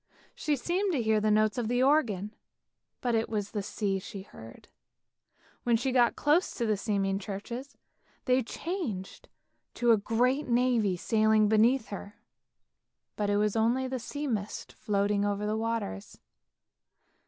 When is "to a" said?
9.75-9.97